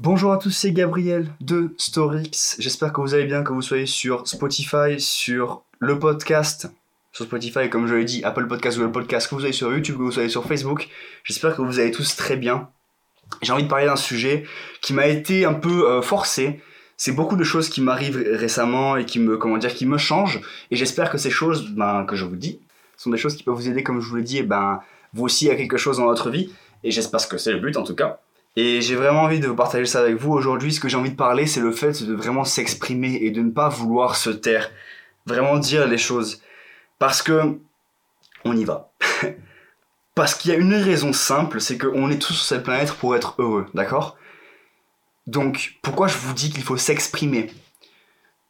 Bonjour 0.00 0.32
à 0.32 0.38
tous, 0.38 0.52
c'est 0.52 0.70
Gabriel 0.70 1.26
de 1.40 1.74
Storix. 1.76 2.54
J'espère 2.60 2.92
que 2.92 3.00
vous 3.00 3.14
allez 3.14 3.24
bien, 3.24 3.42
que 3.42 3.52
vous 3.52 3.62
soyez 3.62 3.86
sur 3.86 4.28
Spotify, 4.28 5.00
sur 5.00 5.62
le 5.80 5.98
podcast, 5.98 6.70
sur 7.10 7.24
Spotify, 7.24 7.68
comme 7.68 7.88
je 7.88 7.96
l'ai 7.96 8.04
dit, 8.04 8.22
Apple 8.22 8.46
Podcast, 8.46 8.78
Google 8.78 8.92
Podcast, 8.92 9.28
que 9.28 9.34
vous 9.34 9.40
soyez 9.40 9.52
sur 9.52 9.72
YouTube, 9.72 9.96
que 9.96 10.02
vous 10.02 10.12
soyez 10.12 10.28
sur 10.28 10.44
Facebook. 10.44 10.88
J'espère 11.24 11.56
que 11.56 11.62
vous 11.62 11.80
allez 11.80 11.90
tous 11.90 12.14
très 12.14 12.36
bien. 12.36 12.68
J'ai 13.42 13.52
envie 13.52 13.64
de 13.64 13.68
parler 13.68 13.86
d'un 13.86 13.96
sujet 13.96 14.44
qui 14.82 14.92
m'a 14.92 15.08
été 15.08 15.44
un 15.44 15.54
peu 15.54 15.90
euh, 15.90 16.00
forcé. 16.00 16.60
C'est 16.96 17.10
beaucoup 17.10 17.34
de 17.34 17.42
choses 17.42 17.68
qui 17.68 17.80
m'arrivent 17.80 18.24
récemment 18.34 18.96
et 18.96 19.04
qui 19.04 19.18
me, 19.18 19.36
comment 19.36 19.58
dire, 19.58 19.74
qui 19.74 19.84
me 19.84 19.98
changent. 19.98 20.40
Et 20.70 20.76
j'espère 20.76 21.10
que 21.10 21.18
ces 21.18 21.30
choses, 21.30 21.70
ben, 21.70 22.04
que 22.04 22.14
je 22.14 22.24
vous 22.24 22.36
dis, 22.36 22.60
sont 22.96 23.10
des 23.10 23.18
choses 23.18 23.34
qui 23.34 23.42
peuvent 23.42 23.56
vous 23.56 23.68
aider, 23.68 23.82
comme 23.82 24.00
je 24.00 24.08
vous 24.08 24.14
l'ai 24.14 24.22
dit, 24.22 24.44
ben, 24.44 24.78
vous 25.12 25.24
aussi 25.24 25.50
à 25.50 25.56
quelque 25.56 25.76
chose 25.76 25.96
dans 25.96 26.04
votre 26.04 26.30
vie. 26.30 26.52
Et 26.84 26.92
j'espère 26.92 27.26
que 27.28 27.36
c'est 27.36 27.50
le 27.50 27.58
but 27.58 27.76
en 27.76 27.82
tout 27.82 27.96
cas. 27.96 28.20
Et 28.60 28.80
j'ai 28.80 28.96
vraiment 28.96 29.22
envie 29.22 29.38
de 29.38 29.46
vous 29.46 29.54
partager 29.54 29.86
ça 29.86 30.00
avec 30.00 30.16
vous 30.16 30.32
aujourd'hui. 30.32 30.72
Ce 30.72 30.80
que 30.80 30.88
j'ai 30.88 30.96
envie 30.96 31.12
de 31.12 31.16
parler, 31.16 31.46
c'est 31.46 31.60
le 31.60 31.70
fait 31.70 32.02
de 32.02 32.12
vraiment 32.12 32.42
s'exprimer 32.42 33.20
et 33.22 33.30
de 33.30 33.40
ne 33.40 33.52
pas 33.52 33.68
vouloir 33.68 34.16
se 34.16 34.30
taire. 34.30 34.72
Vraiment 35.26 35.58
dire 35.58 35.86
les 35.86 35.96
choses. 35.96 36.42
Parce 36.98 37.22
que 37.22 37.60
on 38.44 38.56
y 38.56 38.64
va. 38.64 38.90
Parce 40.16 40.34
qu'il 40.34 40.50
y 40.50 40.54
a 40.54 40.58
une 40.58 40.74
raison 40.74 41.12
simple, 41.12 41.60
c'est 41.60 41.78
qu'on 41.78 42.10
est 42.10 42.18
tous 42.18 42.32
sur 42.32 42.44
cette 42.46 42.64
planète 42.64 42.92
pour 42.94 43.14
être 43.14 43.36
heureux, 43.38 43.66
d'accord? 43.74 44.16
Donc, 45.28 45.78
pourquoi 45.80 46.08
je 46.08 46.18
vous 46.18 46.34
dis 46.34 46.50
qu'il 46.50 46.64
faut 46.64 46.76
s'exprimer? 46.76 47.52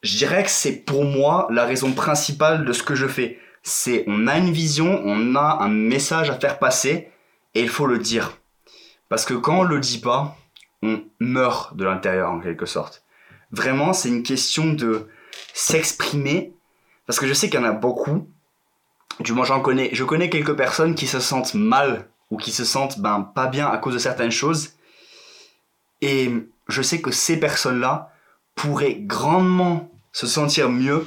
Je 0.03 0.17
dirais 0.17 0.43
que 0.43 0.51
c'est 0.51 0.73
pour 0.73 1.05
moi 1.05 1.49
la 1.51 1.67
raison 1.67 1.93
principale 1.93 2.65
de 2.65 2.73
ce 2.73 2.83
que 2.83 2.95
je 2.95 3.07
fais. 3.07 3.39
C'est 3.63 4.05
on 4.07 4.27
a 4.27 4.39
une 4.39 4.53
vision, 4.53 5.03
on 5.05 5.37
a 5.37 5.59
un 5.61 5.69
message 5.69 6.31
à 6.31 6.41
faire 6.41 6.59
passer, 6.59 7.11
et 7.55 7.61
il 7.61 7.69
faut 7.69 7.87
le 7.87 7.99
dire. 7.99 8.38
Parce 9.09 9.25
que 9.25 9.35
quand 9.35 9.61
on 9.61 9.63
le 9.63 9.81
dit 9.81 9.99
pas, 9.99 10.37
on 10.83 11.03
meurt 11.19 11.77
de 11.77 11.85
l'intérieur 11.85 12.31
en 12.31 12.41
quelque 12.41 12.67
sorte. 12.67 13.03
Vraiment, 13.51 13.93
c'est 13.93 14.09
une 14.09 14.23
question 14.23 14.73
de 14.73 15.09
s'exprimer. 15.55 16.53
Parce 17.07 17.19
que 17.19 17.27
je 17.27 17.33
sais 17.33 17.49
qu'il 17.49 17.61
y 17.61 17.63
en 17.63 17.67
a 17.67 17.73
beaucoup. 17.73 18.29
Du 19.21 19.33
moins, 19.33 19.45
j'en 19.45 19.61
connais. 19.61 19.91
Je 19.93 20.05
connais 20.05 20.31
quelques 20.31 20.55
personnes 20.55 20.95
qui 20.95 21.07
se 21.07 21.21
sentent 21.21 21.55
mal 21.55 22.09
ou 22.31 22.37
qui 22.37 22.53
se 22.53 22.65
sentent 22.65 23.01
ben, 23.01 23.23
pas 23.35 23.47
bien 23.47 23.67
à 23.69 23.79
cause 23.79 23.95
de 23.95 23.99
certaines 23.99 24.31
choses. 24.31 24.75
Et 26.03 26.31
je 26.69 26.83
sais 26.83 27.01
que 27.01 27.11
ces 27.11 27.41
personnes-là 27.41 28.13
pourraient 28.55 28.97
grandement 29.01 29.91
se 30.13 30.27
sentir 30.27 30.69
mieux 30.69 31.07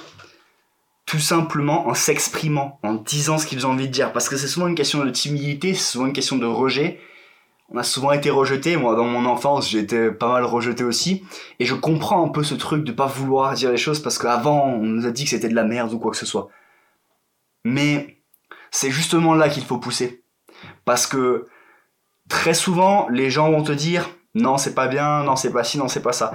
tout 1.06 1.20
simplement 1.20 1.88
en 1.88 1.94
s'exprimant, 1.94 2.80
en 2.84 2.94
disant 2.94 3.38
ce 3.38 3.46
qu'ils 3.46 3.68
ont 3.68 3.72
envie 3.72 3.88
de 3.88 3.94
dire. 3.94 4.12
Parce 4.14 4.30
que 4.30 4.38
c'est 4.38 4.48
souvent 4.48 4.68
une 4.68 4.76
question 4.76 5.04
de 5.04 5.10
timidité, 5.10 5.74
c'est 5.74 5.92
souvent 5.92 6.08
une 6.08 6.14
question 6.14 6.38
de 6.38 6.46
rejet 6.46 7.00
on 7.74 7.78
a 7.78 7.84
souvent 7.84 8.12
été 8.12 8.30
rejeté. 8.30 8.76
Moi, 8.76 8.96
dans 8.96 9.06
mon 9.06 9.26
enfance, 9.26 9.70
j'ai 9.70 9.80
été 9.80 10.12
pas 10.12 10.28
mal 10.28 10.44
rejeté 10.44 10.84
aussi. 10.84 11.24
Et 11.60 11.66
je 11.66 11.74
comprends 11.74 12.26
un 12.26 12.30
peu 12.30 12.44
ce 12.44 12.54
truc 12.54 12.84
de 12.84 12.92
pas 12.92 13.06
vouloir 13.06 13.54
dire 13.54 13.72
les 13.72 13.78
choses 13.78 14.02
parce 14.02 14.18
qu'avant, 14.18 14.66
on 14.66 14.84
nous 14.84 15.06
a 15.06 15.12
dit 15.12 15.24
que 15.24 15.30
c'était 15.30 15.50
de 15.50 15.56
la 15.56 15.64
merde 15.64 15.94
ou 15.94 16.00
quoi 16.00 16.12
que 16.12 16.18
ce 16.18 16.26
soit. 16.26 16.50
Mais 17.64 18.18
c'est 18.72 18.92
justement 18.92 19.36
là 19.36 19.48
qu'il 19.48 19.64
faut 19.64 19.78
pousser. 19.78 20.24
Parce 20.84 21.08
que 21.08 21.48
très 22.28 22.54
souvent, 22.54 23.08
les 23.10 23.30
gens 23.30 23.50
vont 23.50 23.64
te 23.64 23.72
dire 23.72 24.10
non, 24.36 24.58
c'est 24.58 24.76
pas 24.76 24.88
bien, 24.88 25.24
non, 25.24 25.36
c'est 25.36 25.52
pas 25.52 25.64
ci, 25.64 25.78
non, 25.78 25.88
c'est 25.88 26.02
pas 26.02 26.14
ça. 26.14 26.34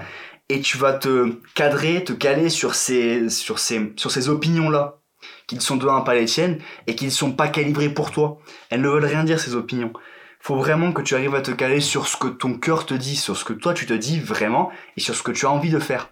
Et 0.49 0.61
tu 0.61 0.79
vas 0.79 0.93
te 0.95 1.33
cadrer, 1.55 2.05
te 2.05 2.13
caler 2.13 2.49
sur 2.49 2.75
ces, 2.75 3.29
sur 3.29 3.59
ces, 3.59 3.93
sur 3.97 4.11
ces 4.11 4.29
opinions-là 4.29 5.01
qui 5.49 5.57
ne 5.57 5.61
sont 5.61 5.77
de 5.77 5.87
pas 6.05 6.15
les 6.15 6.27
tiennes 6.27 6.61
et 6.87 6.95
qui 6.95 7.05
ne 7.05 7.11
sont 7.11 7.33
pas 7.33 7.49
calibrées 7.49 7.89
pour 7.89 8.11
toi. 8.11 8.39
Elles 8.71 8.81
ne 8.81 8.89
veulent 8.89 9.05
rien 9.05 9.25
dire, 9.25 9.41
ces 9.41 9.55
opinions 9.55 9.93
faut 10.47 10.55
vraiment 10.55 10.93
que 10.93 11.03
tu 11.03 11.17
arrives 11.17 11.35
à 11.35 11.41
te 11.41 11.51
caler 11.51 11.81
sur 11.81 12.07
ce 12.07 12.17
que 12.17 12.29
ton 12.29 12.55
cœur 12.55 12.87
te 12.87 12.95
dit, 12.95 13.17
sur 13.17 13.37
ce 13.37 13.45
que 13.45 13.53
toi 13.53 13.75
tu 13.75 13.85
te 13.85 13.93
dis 13.93 14.21
vraiment 14.21 14.71
et 14.97 15.01
sur 15.01 15.17
ce 15.17 15.25
que 15.25 15.33
tu 15.33 15.45
as 15.45 15.51
envie 15.51 15.71
de 15.71 15.81
faire. 15.81 16.11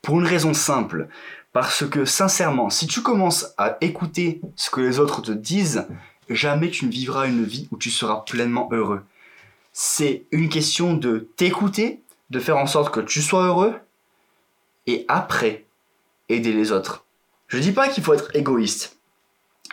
Pour 0.00 0.20
une 0.20 0.26
raison 0.28 0.54
simple, 0.54 1.08
parce 1.52 1.84
que 1.84 2.04
sincèrement, 2.04 2.70
si 2.70 2.86
tu 2.86 3.02
commences 3.02 3.52
à 3.58 3.76
écouter 3.80 4.40
ce 4.54 4.70
que 4.70 4.80
les 4.80 5.00
autres 5.00 5.22
te 5.22 5.32
disent, 5.32 5.88
jamais 6.30 6.70
tu 6.70 6.86
ne 6.86 6.90
vivras 6.92 7.26
une 7.26 7.42
vie 7.42 7.66
où 7.72 7.76
tu 7.76 7.90
seras 7.90 8.18
pleinement 8.18 8.68
heureux. 8.70 9.02
C'est 9.72 10.22
une 10.30 10.48
question 10.48 10.94
de 10.94 11.28
t'écouter, 11.34 12.00
de 12.30 12.38
faire 12.38 12.58
en 12.58 12.68
sorte 12.68 12.94
que 12.94 13.00
tu 13.00 13.22
sois 13.22 13.44
heureux, 13.44 13.74
et 14.86 15.04
après, 15.08 15.64
aider 16.28 16.52
les 16.52 16.70
autres. 16.70 17.04
Je 17.48 17.58
dis 17.58 17.72
pas 17.72 17.88
qu'il 17.88 18.04
faut 18.04 18.14
être 18.14 18.36
égoïste, 18.36 18.98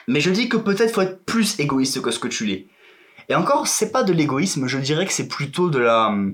mais 0.07 0.21
je 0.21 0.31
dis 0.31 0.49
que 0.49 0.57
peut-être 0.57 0.91
faut 0.91 1.01
être 1.01 1.23
plus 1.23 1.59
égoïste 1.59 2.01
que 2.01 2.09
ce 2.09 2.17
que 2.17 2.27
tu 2.27 2.47
l'es. 2.47 2.65
Et 3.31 3.35
encore, 3.35 3.65
c'est 3.65 3.93
pas 3.93 4.03
de 4.03 4.11
l'égoïsme, 4.11 4.67
je 4.67 4.77
dirais 4.77 5.05
que 5.05 5.13
c'est 5.13 5.29
plutôt 5.29 5.69
de 5.69 5.79
la 5.79 6.07
hum, 6.07 6.33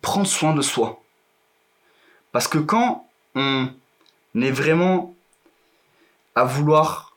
prendre 0.00 0.26
soin 0.26 0.56
de 0.56 0.60
soi. 0.60 1.00
Parce 2.32 2.48
que 2.48 2.58
quand 2.58 3.06
on 3.36 3.68
est 4.34 4.50
vraiment 4.50 5.14
à 6.34 6.42
vouloir 6.42 7.16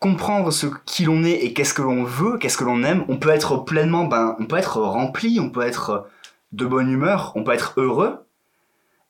comprendre 0.00 0.50
ce 0.50 0.66
qui 0.84 1.04
l'on 1.04 1.22
est 1.22 1.44
et 1.44 1.52
qu'est-ce 1.52 1.74
que 1.74 1.82
l'on 1.82 2.02
veut, 2.02 2.38
qu'est-ce 2.38 2.56
que 2.58 2.64
l'on 2.64 2.82
aime, 2.82 3.04
on 3.06 3.18
peut 3.18 3.28
être 3.28 3.58
pleinement, 3.58 4.02
ben, 4.02 4.34
on 4.40 4.46
peut 4.46 4.56
être 4.56 4.80
rempli, 4.80 5.38
on 5.38 5.50
peut 5.50 5.62
être 5.62 6.08
de 6.50 6.66
bonne 6.66 6.90
humeur, 6.90 7.30
on 7.36 7.44
peut 7.44 7.52
être 7.52 7.74
heureux. 7.76 8.26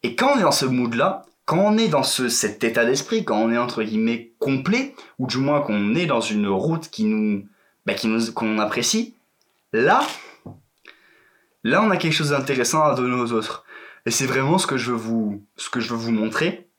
Et 0.02 0.16
quand 0.16 0.34
on 0.34 0.38
est 0.38 0.42
dans 0.42 0.52
ce 0.52 0.66
mood-là, 0.66 1.24
quand 1.46 1.60
on 1.60 1.78
est 1.78 1.88
dans 1.88 2.02
ce, 2.02 2.28
cet 2.28 2.62
état 2.62 2.84
d'esprit, 2.84 3.24
quand 3.24 3.38
on 3.38 3.50
est 3.50 3.56
entre 3.56 3.82
guillemets 3.82 4.32
complet, 4.38 4.94
ou 5.18 5.26
du 5.26 5.38
moins 5.38 5.62
qu'on 5.62 5.94
est 5.94 6.04
dans 6.04 6.20
une 6.20 6.46
route 6.46 6.90
qui 6.90 7.04
nous, 7.04 7.46
ben, 7.86 7.96
qui 7.96 8.08
nous, 8.08 8.30
qu'on 8.34 8.58
apprécie, 8.58 9.14
Là, 9.76 10.06
là, 11.62 11.82
on 11.82 11.90
a 11.90 11.98
quelque 11.98 12.14
chose 12.14 12.30
d'intéressant 12.30 12.82
à 12.82 12.94
donner 12.94 13.14
aux 13.14 13.32
autres. 13.32 13.66
Et 14.06 14.10
c'est 14.10 14.24
vraiment 14.24 14.56
ce 14.56 14.66
que 14.66 14.78
je 14.78 14.92
veux 14.92 14.96
vous, 14.96 15.46
ce 15.58 15.68
que 15.68 15.80
je 15.80 15.90
veux 15.90 15.98
vous 15.98 16.12
montrer, 16.12 16.70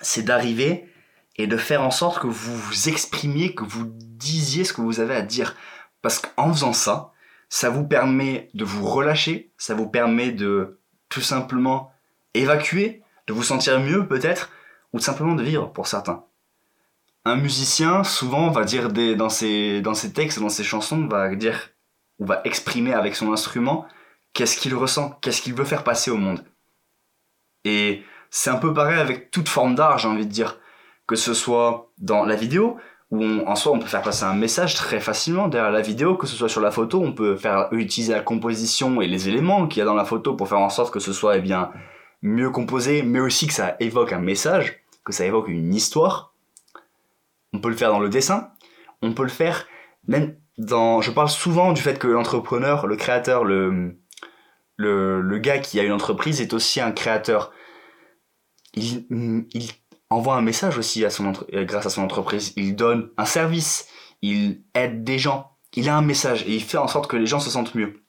c'est 0.00 0.24
d'arriver 0.24 0.88
et 1.36 1.46
de 1.46 1.56
faire 1.56 1.82
en 1.82 1.92
sorte 1.92 2.20
que 2.20 2.26
vous 2.26 2.56
vous 2.56 2.88
exprimiez, 2.88 3.54
que 3.54 3.62
vous 3.62 3.84
disiez 3.86 4.64
ce 4.64 4.72
que 4.72 4.80
vous 4.80 4.98
avez 4.98 5.14
à 5.14 5.22
dire. 5.22 5.54
Parce 6.02 6.18
qu'en 6.18 6.52
faisant 6.52 6.72
ça, 6.72 7.12
ça 7.48 7.70
vous 7.70 7.86
permet 7.86 8.50
de 8.54 8.64
vous 8.64 8.84
relâcher, 8.84 9.52
ça 9.56 9.74
vous 9.74 9.88
permet 9.88 10.32
de 10.32 10.80
tout 11.10 11.20
simplement 11.20 11.92
évacuer, 12.34 13.04
de 13.28 13.32
vous 13.32 13.44
sentir 13.44 13.78
mieux 13.78 14.08
peut-être, 14.08 14.50
ou 14.92 14.98
simplement 14.98 15.36
de 15.36 15.44
vivre 15.44 15.72
pour 15.72 15.86
certains. 15.86 16.24
Un 17.24 17.36
musicien, 17.36 18.02
souvent, 18.02 18.50
va 18.50 18.64
dire 18.64 18.92
dans, 18.92 19.14
dans 19.14 19.28
ses 19.28 20.12
textes, 20.12 20.40
dans 20.40 20.48
ses 20.48 20.64
chansons, 20.64 21.06
va 21.06 21.32
dire 21.36 21.73
ou 22.18 22.26
va 22.26 22.40
exprimer 22.44 22.92
avec 22.92 23.16
son 23.16 23.32
instrument 23.32 23.86
qu'est-ce 24.32 24.56
qu'il 24.56 24.74
ressent, 24.74 25.18
qu'est-ce 25.22 25.42
qu'il 25.42 25.54
veut 25.54 25.64
faire 25.64 25.84
passer 25.84 26.10
au 26.10 26.16
monde. 26.16 26.44
Et 27.64 28.02
c'est 28.30 28.50
un 28.50 28.56
peu 28.56 28.74
pareil 28.74 28.98
avec 28.98 29.30
toute 29.30 29.48
forme 29.48 29.74
d'art, 29.74 29.98
j'ai 29.98 30.08
envie 30.08 30.26
de 30.26 30.32
dire. 30.32 30.58
Que 31.06 31.16
ce 31.16 31.34
soit 31.34 31.90
dans 31.98 32.24
la 32.24 32.34
vidéo, 32.34 32.78
où 33.10 33.22
en 33.22 33.54
soi 33.56 33.72
on 33.72 33.78
peut 33.78 33.86
faire 33.86 34.02
passer 34.02 34.24
un 34.24 34.34
message 34.34 34.74
très 34.74 35.00
facilement 35.00 35.48
derrière 35.48 35.70
la 35.70 35.82
vidéo, 35.82 36.16
que 36.16 36.26
ce 36.26 36.34
soit 36.34 36.48
sur 36.48 36.62
la 36.62 36.70
photo, 36.70 37.00
on 37.02 37.12
peut 37.12 37.36
faire 37.36 37.68
utiliser 37.72 38.14
la 38.14 38.20
composition 38.20 39.02
et 39.02 39.06
les 39.06 39.28
éléments 39.28 39.66
qu'il 39.66 39.80
y 39.80 39.82
a 39.82 39.84
dans 39.84 39.94
la 39.94 40.06
photo 40.06 40.34
pour 40.34 40.48
faire 40.48 40.60
en 40.60 40.70
sorte 40.70 40.92
que 40.92 41.00
ce 41.00 41.12
soit 41.12 41.36
eh 41.36 41.40
bien, 41.40 41.70
mieux 42.22 42.50
composé, 42.50 43.02
mais 43.02 43.20
aussi 43.20 43.46
que 43.46 43.52
ça 43.52 43.76
évoque 43.80 44.12
un 44.12 44.18
message, 44.18 44.80
que 45.04 45.12
ça 45.12 45.26
évoque 45.26 45.48
une 45.48 45.74
histoire. 45.74 46.32
On 47.52 47.58
peut 47.58 47.68
le 47.68 47.76
faire 47.76 47.90
dans 47.90 48.00
le 48.00 48.08
dessin, 48.08 48.50
on 49.02 49.12
peut 49.12 49.22
le 49.22 49.28
faire 49.28 49.66
même 50.08 50.36
je 50.58 51.10
parle 51.10 51.28
souvent 51.28 51.72
du 51.72 51.82
fait 51.82 51.98
que 51.98 52.06
l'entrepreneur, 52.06 52.86
le 52.86 52.96
créateur, 52.96 53.44
le, 53.44 53.98
le, 54.76 55.38
gars 55.38 55.58
qui 55.58 55.80
a 55.80 55.82
une 55.82 55.92
entreprise 55.92 56.40
est 56.40 56.52
aussi 56.52 56.80
un 56.80 56.92
créateur. 56.92 57.52
Il, 58.74 59.06
envoie 60.10 60.36
un 60.36 60.42
message 60.42 60.78
aussi 60.78 61.04
à 61.04 61.10
son 61.10 61.32
grâce 61.52 61.86
à 61.86 61.90
son 61.90 62.02
entreprise. 62.02 62.52
Il 62.56 62.76
donne 62.76 63.10
un 63.16 63.24
service. 63.24 63.88
Il 64.22 64.62
aide 64.74 65.02
des 65.02 65.18
gens. 65.18 65.56
Il 65.74 65.88
a 65.88 65.96
un 65.96 66.02
message 66.02 66.42
et 66.42 66.54
il 66.54 66.62
fait 66.62 66.78
en 66.78 66.86
sorte 66.86 67.10
que 67.10 67.16
les 67.16 67.26
gens 67.26 67.40
se 67.40 67.50
sentent 67.50 67.74
mieux. 67.74 68.04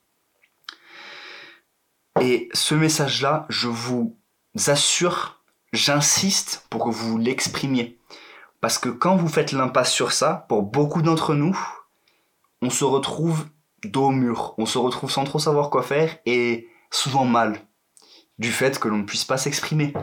Et 2.21 2.49
ce 2.53 2.75
message-là, 2.75 3.45
je 3.49 3.67
vous 3.67 4.17
assure, 4.67 5.43
j'insiste 5.73 6.65
pour 6.69 6.85
que 6.85 6.89
vous 6.89 7.17
l'exprimiez. 7.17 7.99
Parce 8.61 8.77
que 8.77 8.89
quand 8.89 9.15
vous 9.15 9.27
faites 9.27 9.51
l'impasse 9.51 9.91
sur 9.91 10.11
ça, 10.11 10.45
pour 10.47 10.61
beaucoup 10.61 11.01
d'entre 11.01 11.33
nous, 11.33 11.59
on 12.61 12.69
se 12.69 12.83
retrouve 12.83 13.45
dos 13.83 14.05
au 14.05 14.11
mur, 14.11 14.55
on 14.57 14.65
se 14.65 14.77
retrouve 14.77 15.11
sans 15.11 15.23
trop 15.23 15.39
savoir 15.39 15.69
quoi 15.69 15.83
faire 15.83 16.17
et 16.25 16.67
souvent 16.91 17.25
mal 17.25 17.59
du 18.39 18.51
fait 18.51 18.79
que 18.79 18.87
l'on 18.87 18.97
ne 18.97 19.03
puisse 19.03 19.25
pas 19.25 19.37
s'exprimer. 19.37 19.93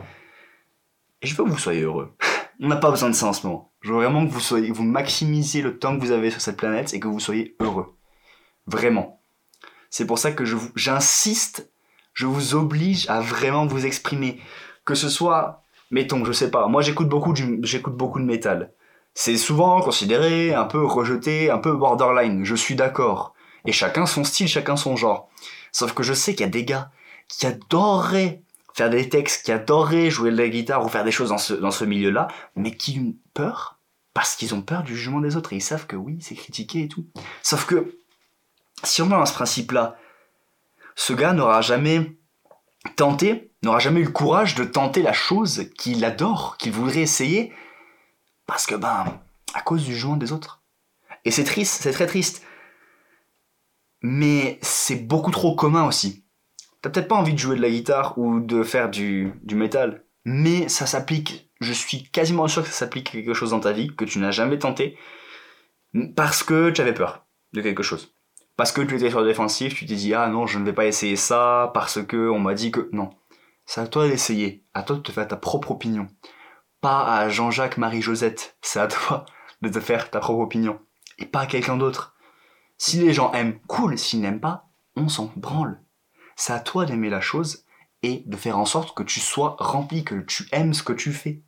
Et 1.21 1.27
je 1.27 1.37
veux 1.37 1.45
que 1.45 1.51
vous 1.51 1.59
soyez 1.59 1.83
heureux. 1.83 2.15
on 2.61 2.69
n'a 2.69 2.77
pas 2.77 2.91
besoin 2.91 3.11
de 3.11 3.15
ça 3.15 3.27
en 3.27 3.33
ce 3.33 3.47
moment. 3.47 3.73
Je 3.81 3.91
veux 3.91 3.97
vraiment 3.97 4.27
que 4.27 4.33
vous 4.33 4.41
soyez, 4.41 4.71
vous 4.71 4.85
maximisiez 4.85 5.63
le 5.63 5.79
temps 5.79 5.97
que 5.97 6.05
vous 6.05 6.13
avez 6.13 6.31
sur 6.31 6.41
cette 6.41 6.57
planète 6.57 6.95
et 6.95 7.01
que 7.01 7.09
vous 7.09 7.21
soyez 7.21 7.57
heureux. 7.61 7.97
Vraiment. 8.67 9.21
C'est 9.91 10.07
pour 10.07 10.19
ça 10.19 10.33
que 10.33 10.45
je 10.45 10.57
j'insiste, 10.77 11.71
je 12.15 12.27
vous 12.27 12.55
oblige 12.55 13.09
à 13.09 13.21
vraiment 13.21 13.67
vous 13.67 13.85
exprimer. 13.85 14.41
Que 14.85 14.95
ce 14.95 15.09
soit, 15.09 15.65
mettons, 15.91 16.25
je 16.25 16.33
sais 16.33 16.51
pas, 16.51 16.67
moi 16.69 16.83
j'écoute 16.83 17.09
beaucoup 17.09 17.35
j'écoute 17.63 17.97
beaucoup 17.97 18.21
de 18.21 18.25
métal. 18.25 18.73
C'est 19.15 19.37
souvent 19.37 19.81
considéré 19.81 20.55
un 20.55 20.65
peu 20.65 20.85
rejeté, 20.85 21.51
un 21.51 21.59
peu 21.59 21.73
borderline, 21.75 22.45
je 22.45 22.55
suis 22.55 22.75
d'accord. 22.75 23.35
Et 23.67 23.73
chacun 23.73 24.07
son 24.07 24.25
style, 24.25 24.49
chacun 24.49 24.77
son 24.77 24.97
genre. 24.97 25.29
Sauf 25.71 25.93
que 25.93 26.03
je 26.03 26.13
sais 26.13 26.33
qu'il 26.33 26.43
y 26.43 26.49
a 26.49 26.51
des 26.51 26.65
gars, 26.65 26.91
qui 27.29 27.47
adorerait 27.47 28.43
faire 28.75 28.91
des 28.91 29.09
textes, 29.09 29.45
qui 29.45 29.53
adorerait 29.53 30.11
jouer 30.11 30.31
de 30.31 30.37
la 30.37 30.49
guitare 30.49 30.85
ou 30.85 30.89
faire 30.89 31.05
des 31.05 31.11
choses 31.11 31.29
dans 31.29 31.39
ce, 31.39 31.55
dans 31.55 31.71
ce 31.71 31.85
milieu-là, 31.85 32.29
mais 32.57 32.75
qui 32.75 32.99
ont 32.99 33.15
peur 33.35 33.79
parce 34.15 34.37
qu'ils 34.37 34.55
ont 34.55 34.63
peur 34.63 34.83
du 34.83 34.97
jugement 34.97 35.21
des 35.21 35.37
autres 35.37 35.53
et 35.53 35.57
ils 35.57 35.63
savent 35.63 35.87
que 35.87 35.97
oui, 35.97 36.19
c'est 36.21 36.35
critiqué 36.35 36.83
et 36.83 36.89
tout. 36.89 37.07
Sauf 37.43 37.65
que, 37.67 37.99
si 38.85 39.01
on 39.03 39.07
dans 39.07 39.25
ce 39.25 39.33
principe-là, 39.33 39.97
ce 40.95 41.13
gars 41.13 41.33
n'aura 41.33 41.61
jamais 41.61 42.17
tenté, 42.97 43.51
n'aura 43.63 43.79
jamais 43.79 44.01
eu 44.01 44.05
le 44.05 44.11
courage 44.11 44.55
de 44.55 44.65
tenter 44.65 45.03
la 45.03 45.13
chose 45.13 45.71
qu'il 45.79 46.05
adore, 46.05 46.57
qu'il 46.59 46.73
voudrait 46.73 47.01
essayer, 47.01 47.53
parce 48.53 48.67
que, 48.67 48.75
ben, 48.75 49.07
à 49.55 49.63
cause 49.63 49.83
du 49.83 49.95
jugement 49.95 50.19
des 50.19 50.31
autres. 50.31 50.63
Et 51.25 51.31
c'est 51.31 51.43
triste, 51.43 51.81
c'est 51.81 51.93
très 51.93 52.07
triste. 52.07 52.47
Mais 54.03 54.59
c'est 54.61 55.07
beaucoup 55.07 55.31
trop 55.31 55.57
commun 55.57 55.87
aussi. 55.87 56.27
T'as 56.83 56.91
peut-être 56.91 57.09
pas 57.09 57.17
envie 57.17 57.33
de 57.33 57.39
jouer 57.39 57.57
de 57.57 57.63
la 57.63 57.71
guitare 57.71 58.19
ou 58.19 58.41
de 58.41 58.63
faire 58.63 58.91
du, 58.91 59.33
du 59.43 59.55
métal, 59.55 60.05
mais 60.27 60.69
ça 60.69 60.85
s'applique, 60.85 61.51
je 61.63 61.73
suis 61.73 62.03
quasiment 62.11 62.47
sûr 62.47 62.61
que 62.61 62.69
ça 62.69 62.75
s'applique 62.75 63.09
à 63.09 63.13
quelque 63.13 63.33
chose 63.33 63.53
dans 63.53 63.61
ta 63.61 63.73
vie 63.73 63.89
que 63.97 64.05
tu 64.05 64.19
n'as 64.19 64.33
jamais 64.33 64.59
tenté, 64.59 64.99
parce 66.15 66.43
que 66.43 66.69
tu 66.69 66.83
avais 66.83 66.93
peur 66.93 67.25
de 67.55 67.63
quelque 67.63 67.83
chose. 67.83 68.15
Parce 68.59 68.71
que 68.71 68.83
tu 68.83 68.97
étais 68.97 69.09
sur 69.09 69.23
le 69.23 69.29
défensif, 69.29 69.75
tu 69.75 69.87
t'es 69.87 69.95
dit 69.95 70.13
ah 70.13 70.29
non 70.29 70.47
je 70.47 70.59
ne 70.59 70.67
vais 70.67 70.75
pas 70.75 70.85
essayer 70.85 71.17
ça 71.17 71.71
parce 71.73 72.05
que 72.05 72.29
on 72.29 72.39
m'a 72.39 72.53
dit 72.53 72.71
que 72.71 72.91
non. 72.93 73.09
C'est 73.65 73.81
à 73.81 73.87
toi 73.87 74.07
d'essayer, 74.07 74.67
à 74.75 74.83
toi 74.83 74.97
de 74.97 75.01
te 75.01 75.11
faire 75.11 75.27
ta 75.27 75.37
propre 75.37 75.71
opinion. 75.71 76.07
Pas 76.83 77.05
à 77.17 77.29
Jean-Jacques 77.29 77.77
Marie-Josette, 77.77 78.59
c'est 78.61 78.81
à 78.81 78.89
toi 78.89 79.25
de 79.63 79.69
te 79.69 79.79
faire 79.79 80.11
ta 80.11 80.19
propre 80.19 80.41
opinion. 80.41 80.81
Et 81.19 81.27
pas 81.27 81.43
à 81.43 81.47
quelqu'un 81.47 81.77
d'autre. 81.77 82.17
Si 82.77 82.99
les 82.99 83.13
gens 83.13 83.31
aiment, 83.35 83.61
cool, 83.69 83.97
s'ils 83.97 84.21
n'aiment 84.21 84.41
pas, 84.41 84.69
on 84.97 85.09
s'en 85.09 85.33
branle. 85.37 85.81
C'est 86.35 86.53
à 86.53 86.59
toi 86.59 86.85
d'aimer 86.85 87.09
la 87.09 87.21
chose 87.21 87.65
et 88.03 88.25
de 88.27 88.37
faire 88.37 88.59
en 88.59 88.65
sorte 88.65 88.97
que 88.97 89.05
tu 89.05 89.21
sois 89.21 89.55
rempli, 89.61 90.03
que 90.03 90.23
tu 90.23 90.49
aimes 90.51 90.75
ce 90.75 90.83
que 90.83 90.93
tu 90.93 91.13
fais. 91.13 91.45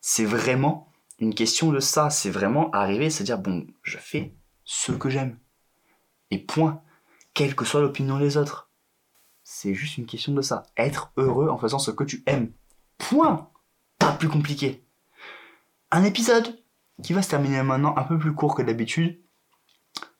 C'est 0.00 0.24
vraiment 0.24 0.92
une 1.20 1.32
question 1.32 1.70
de 1.70 1.78
ça, 1.78 2.10
c'est 2.10 2.30
vraiment 2.30 2.72
arriver, 2.72 3.08
se 3.08 3.22
dire 3.22 3.38
bon, 3.38 3.68
je 3.84 3.98
fais 3.98 4.34
ce 4.64 4.90
que 4.90 5.10
j'aime. 5.10 5.38
Et 6.32 6.38
point. 6.38 6.82
Quelle 7.34 7.54
que 7.54 7.64
soit 7.64 7.82
l'opinion 7.82 8.18
des 8.18 8.36
autres. 8.36 8.68
C'est 9.44 9.74
juste 9.74 9.96
une 9.96 10.06
question 10.06 10.32
de 10.32 10.42
ça. 10.42 10.64
Être 10.76 11.12
heureux 11.16 11.48
en 11.48 11.56
faisant 11.56 11.78
ce 11.78 11.92
que 11.92 12.02
tu 12.02 12.24
aimes. 12.26 12.52
Point. 12.98 13.48
Pas 14.00 14.12
plus 14.12 14.28
compliqué. 14.28 14.84
Un 15.92 16.02
épisode 16.02 16.60
qui 17.04 17.12
va 17.12 17.22
se 17.22 17.30
terminer 17.30 17.62
maintenant 17.62 17.96
un 17.96 18.02
peu 18.02 18.18
plus 18.18 18.34
court 18.34 18.56
que 18.56 18.62
d'habitude. 18.62 19.22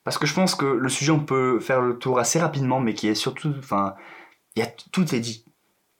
Parce 0.04 0.18
que 0.18 0.26
je 0.26 0.34
pense 0.34 0.54
que 0.54 0.64
le 0.64 0.88
sujet, 0.88 1.10
on 1.10 1.24
peut 1.24 1.58
faire 1.58 1.80
le 1.80 1.98
tour 1.98 2.20
assez 2.20 2.38
rapidement, 2.38 2.78
mais 2.78 2.94
qui 2.94 3.08
est 3.08 3.16
surtout. 3.16 3.52
Enfin, 3.58 3.96
y 4.54 4.62
a, 4.62 4.66
tout 4.66 5.14
est 5.14 5.20
dit. 5.20 5.44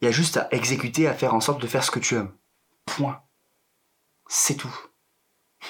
Il 0.00 0.04
y 0.04 0.08
a 0.08 0.12
juste 0.12 0.36
à 0.36 0.48
exécuter, 0.52 1.08
à 1.08 1.14
faire 1.14 1.34
en 1.34 1.40
sorte 1.40 1.60
de 1.60 1.66
faire 1.66 1.84
ce 1.84 1.90
que 1.90 1.98
tu 1.98 2.14
aimes. 2.14 2.32
Point. 2.86 3.20
C'est 4.28 4.54
tout. 4.54 4.74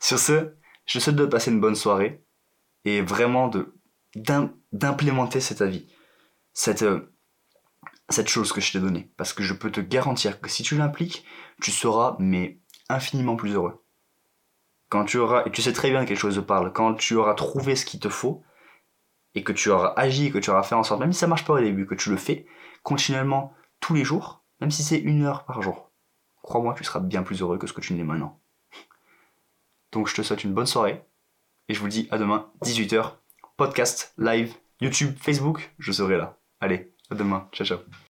Sur 0.00 0.18
ce, 0.18 0.54
je 0.86 0.98
souhaite 0.98 1.16
de 1.16 1.26
passer 1.26 1.50
une 1.50 1.60
bonne 1.60 1.74
soirée 1.74 2.24
et 2.84 3.02
vraiment 3.02 3.50
d'implémenter 4.72 5.40
cet 5.40 5.60
avis, 5.60 5.86
cette, 6.52 6.82
euh, 6.82 7.11
cette 8.12 8.28
chose 8.28 8.52
que 8.52 8.60
je 8.60 8.72
t'ai 8.72 8.80
donnée. 8.80 9.10
Parce 9.16 9.32
que 9.32 9.42
je 9.42 9.54
peux 9.54 9.70
te 9.70 9.80
garantir 9.80 10.40
que 10.40 10.48
si 10.48 10.62
tu 10.62 10.76
l'impliques, 10.76 11.24
tu 11.60 11.70
seras 11.70 12.16
mais 12.18 12.60
infiniment 12.88 13.36
plus 13.36 13.54
heureux. 13.54 13.84
Quand 14.88 15.04
tu 15.04 15.18
auras, 15.18 15.44
et 15.46 15.50
tu 15.50 15.62
sais 15.62 15.72
très 15.72 15.90
bien 15.90 16.02
que 16.02 16.08
quelque 16.08 16.18
chose 16.18 16.36
te 16.36 16.40
parle, 16.40 16.72
quand 16.72 16.94
tu 16.94 17.14
auras 17.16 17.34
trouvé 17.34 17.76
ce 17.76 17.86
qu'il 17.86 18.00
te 18.00 18.08
faut, 18.08 18.44
et 19.34 19.42
que 19.42 19.52
tu 19.52 19.70
auras 19.70 19.94
agi, 19.96 20.30
que 20.30 20.38
tu 20.38 20.50
auras 20.50 20.62
fait 20.62 20.74
en 20.74 20.82
sorte, 20.82 21.00
même 21.00 21.12
si 21.12 21.20
ça 21.20 21.26
marche 21.26 21.44
pas 21.44 21.54
au 21.54 21.60
début, 21.60 21.86
que 21.86 21.94
tu 21.94 22.10
le 22.10 22.16
fais 22.16 22.46
continuellement 22.82 23.54
tous 23.80 23.94
les 23.94 24.04
jours, 24.04 24.44
même 24.60 24.70
si 24.70 24.82
c'est 24.82 24.98
une 24.98 25.24
heure 25.24 25.44
par 25.44 25.62
jour, 25.62 25.90
crois-moi, 26.42 26.74
tu 26.74 26.84
seras 26.84 27.00
bien 27.00 27.22
plus 27.22 27.40
heureux 27.40 27.58
que 27.58 27.66
ce 27.66 27.72
que 27.72 27.80
tu 27.80 27.94
n'es 27.94 28.04
maintenant. 28.04 28.40
Donc 29.92 30.08
je 30.08 30.14
te 30.14 30.22
souhaite 30.22 30.44
une 30.44 30.52
bonne 30.52 30.66
soirée, 30.66 31.04
et 31.68 31.74
je 31.74 31.80
vous 31.80 31.88
dis 31.88 32.08
à 32.10 32.18
demain, 32.18 32.50
18h, 32.62 33.12
podcast, 33.56 34.12
live, 34.18 34.54
YouTube, 34.80 35.16
Facebook, 35.18 35.74
je 35.78 35.92
serai 35.92 36.16
là. 36.16 36.38
Allez, 36.60 36.92
à 37.12 37.14
demain, 37.14 37.48
ciao 37.52 37.66
ciao. 37.66 38.02